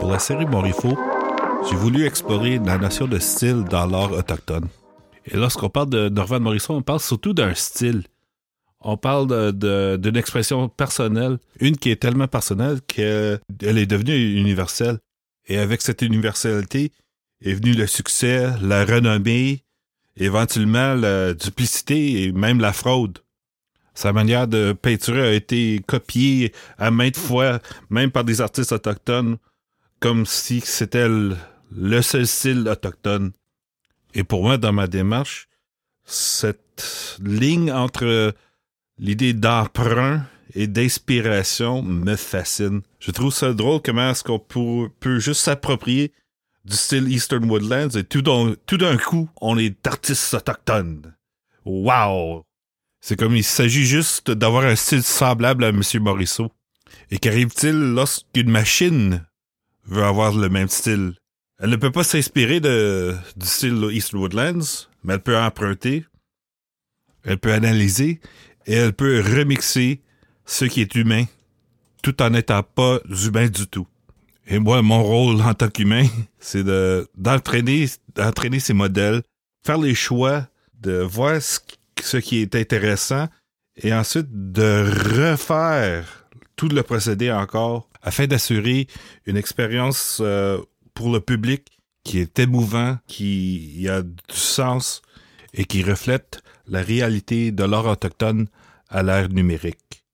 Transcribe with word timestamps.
Pour 0.00 0.12
la 0.12 0.18
série 0.20 0.46
Morifo, 0.46 0.96
j'ai 1.68 1.76
voulu 1.76 2.06
explorer 2.06 2.58
la 2.58 2.78
notion 2.78 3.06
de 3.08 3.18
style 3.18 3.64
dans 3.64 3.86
l'art 3.86 4.12
autochtone. 4.12 4.68
Et 5.26 5.36
lorsqu'on 5.36 5.68
parle 5.68 5.90
de 5.90 6.08
Norvan 6.08 6.40
Morisseau, 6.40 6.74
on 6.74 6.82
parle 6.82 7.00
surtout 7.00 7.32
d'un 7.34 7.52
style. 7.54 8.04
On 8.80 8.96
parle 8.96 9.52
d'une 9.52 10.16
expression 10.16 10.68
personnelle, 10.68 11.38
une 11.58 11.76
qui 11.76 11.90
est 11.90 12.00
tellement 12.00 12.28
personnelle 12.28 12.80
qu'elle 12.86 13.40
est 13.60 13.86
devenue 13.86 14.36
universelle. 14.38 14.98
Et 15.46 15.58
avec 15.58 15.82
cette 15.82 16.02
universalité 16.02 16.92
est 17.42 17.54
venu 17.54 17.72
le 17.72 17.86
succès, 17.86 18.50
la 18.62 18.84
renommée, 18.84 19.64
éventuellement 20.16 20.94
la 20.94 21.34
duplicité 21.34 22.22
et 22.22 22.32
même 22.32 22.60
la 22.60 22.72
fraude. 22.72 23.18
Sa 23.94 24.12
manière 24.12 24.46
de 24.46 24.72
peinturer 24.80 25.26
a 25.26 25.32
été 25.32 25.82
copiée 25.84 26.52
à 26.78 26.92
maintes 26.92 27.16
fois, 27.16 27.58
même 27.90 28.12
par 28.12 28.22
des 28.22 28.40
artistes 28.40 28.70
autochtones, 28.70 29.38
comme 30.00 30.26
si 30.26 30.60
c'était 30.60 31.08
le 31.08 32.02
seul 32.02 32.26
style 32.26 32.68
autochtone. 32.68 33.32
Et 34.14 34.24
pour 34.24 34.42
moi, 34.42 34.58
dans 34.58 34.72
ma 34.72 34.86
démarche, 34.86 35.48
cette 36.04 37.18
ligne 37.22 37.70
entre 37.72 38.34
l'idée 38.98 39.34
d'emprunt 39.34 40.24
et 40.54 40.66
d'inspiration 40.66 41.82
me 41.82 42.16
fascine. 42.16 42.82
Je 43.00 43.10
trouve 43.10 43.32
ça 43.32 43.52
drôle 43.52 43.82
comment 43.82 44.10
est-ce 44.10 44.24
qu'on 44.24 44.38
peut, 44.38 45.18
juste 45.18 45.42
s'approprier 45.42 46.12
du 46.64 46.76
style 46.76 47.10
Eastern 47.12 47.48
Woodlands 47.48 47.90
et 47.90 48.04
tout 48.04 48.22
d'un, 48.22 48.96
coup, 48.96 49.28
on 49.40 49.58
est 49.58 49.76
d'artistes 49.84 50.34
autochtones. 50.34 51.14
Wow! 51.64 52.44
C'est 53.00 53.16
comme 53.16 53.36
il 53.36 53.44
s'agit 53.44 53.84
juste 53.84 54.30
d'avoir 54.30 54.64
un 54.64 54.74
style 54.74 55.02
semblable 55.02 55.64
à 55.64 55.68
M. 55.68 55.82
Morisseau. 56.00 56.50
Et 57.10 57.18
qu'arrive-t-il 57.18 57.74
lorsqu'une 57.74 58.50
machine 58.50 59.24
veut 59.88 60.04
avoir 60.04 60.36
le 60.36 60.48
même 60.48 60.68
style? 60.68 61.14
Elle 61.58 61.70
ne 61.70 61.76
peut 61.76 61.90
pas 61.90 62.04
s'inspirer 62.04 62.60
du 62.60 63.46
style 63.46 63.88
East 63.90 64.12
Woodlands, 64.12 64.86
mais 65.02 65.14
elle 65.14 65.22
peut 65.22 65.36
emprunter, 65.36 66.04
elle 67.24 67.38
peut 67.38 67.52
analyser 67.52 68.20
et 68.66 68.74
elle 68.74 68.92
peut 68.92 69.20
remixer 69.20 70.00
ce 70.46 70.64
qui 70.64 70.80
est 70.80 70.94
humain 70.94 71.24
tout 72.02 72.22
en 72.22 72.30
n'étant 72.30 72.62
pas 72.62 73.00
humain 73.08 73.48
du 73.48 73.66
tout. 73.66 73.86
Et 74.46 74.58
moi, 74.58 74.80
mon 74.82 75.02
rôle 75.02 75.40
en 75.42 75.54
tant 75.54 75.68
qu'humain, 75.68 76.06
c'est 76.38 76.64
de, 76.64 77.08
d'entraîner, 77.16 77.86
d'entraîner 78.14 78.60
ces 78.60 78.72
modèles, 78.72 79.22
faire 79.64 79.78
les 79.78 79.94
choix, 79.94 80.46
de 80.80 81.00
voir 81.00 81.40
ce 81.42 82.16
qui 82.16 82.38
est 82.38 82.54
intéressant 82.54 83.28
et 83.76 83.92
ensuite 83.92 84.28
de 84.30 84.84
refaire 85.20 86.26
tout 86.56 86.68
le 86.68 86.82
procédé 86.82 87.30
encore 87.30 87.87
afin 88.08 88.26
d'assurer 88.26 88.86
une 89.26 89.36
expérience 89.36 90.20
euh, 90.22 90.58
pour 90.94 91.12
le 91.12 91.20
public 91.20 91.62
qui 92.04 92.20
est 92.20 92.38
émouvant, 92.38 92.96
qui 93.06 93.86
a 93.86 94.00
du 94.00 94.12
sens 94.30 95.02
et 95.52 95.66
qui 95.66 95.82
reflète 95.82 96.40
la 96.66 96.80
réalité 96.80 97.52
de 97.52 97.64
l'art 97.64 97.84
autochtone 97.84 98.48
à 98.88 99.02
l'ère 99.02 99.28
numérique. 99.28 100.04